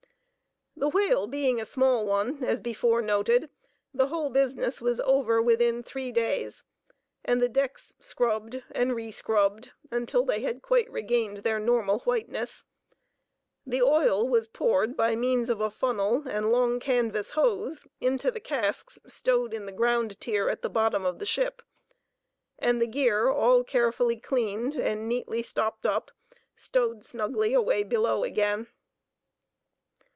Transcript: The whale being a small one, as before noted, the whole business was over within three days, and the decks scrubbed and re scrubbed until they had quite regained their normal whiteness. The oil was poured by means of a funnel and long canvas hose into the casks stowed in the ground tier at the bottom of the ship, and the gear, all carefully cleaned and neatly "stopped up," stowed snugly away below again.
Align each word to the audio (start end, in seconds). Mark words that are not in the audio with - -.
The 0.73 0.87
whale 0.89 1.27
being 1.27 1.61
a 1.61 1.65
small 1.65 2.05
one, 2.07 2.43
as 2.43 2.59
before 2.59 3.03
noted, 3.03 3.51
the 3.93 4.07
whole 4.07 4.31
business 4.31 4.81
was 4.81 4.99
over 5.01 5.39
within 5.39 5.83
three 5.83 6.11
days, 6.11 6.63
and 7.23 7.39
the 7.39 7.49
decks 7.49 7.93
scrubbed 7.99 8.63
and 8.71 8.95
re 8.95 9.11
scrubbed 9.11 9.73
until 9.91 10.25
they 10.25 10.41
had 10.41 10.63
quite 10.63 10.89
regained 10.89 11.39
their 11.39 11.59
normal 11.59 11.99
whiteness. 11.99 12.65
The 13.63 13.81
oil 13.83 14.27
was 14.27 14.47
poured 14.47 14.97
by 14.97 15.15
means 15.15 15.51
of 15.51 15.61
a 15.61 15.69
funnel 15.69 16.23
and 16.27 16.51
long 16.51 16.79
canvas 16.79 17.31
hose 17.31 17.85
into 17.99 18.31
the 18.31 18.39
casks 18.39 18.97
stowed 19.07 19.53
in 19.53 19.67
the 19.67 19.71
ground 19.73 20.19
tier 20.19 20.49
at 20.49 20.63
the 20.63 20.69
bottom 20.69 21.05
of 21.05 21.19
the 21.19 21.27
ship, 21.27 21.61
and 22.57 22.81
the 22.81 22.87
gear, 22.87 23.27
all 23.29 23.63
carefully 23.63 24.19
cleaned 24.19 24.77
and 24.77 25.07
neatly 25.07 25.43
"stopped 25.43 25.85
up," 25.85 26.09
stowed 26.55 27.03
snugly 27.03 27.53
away 27.53 27.83
below 27.83 28.23
again. 28.23 28.65